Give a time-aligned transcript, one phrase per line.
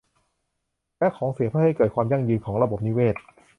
[0.99, 3.15] และของเสียเพื่อให้เกิดความยั่งยืนของระบบนิเวศ